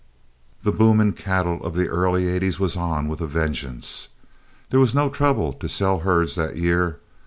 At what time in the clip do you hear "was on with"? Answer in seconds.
2.59-3.21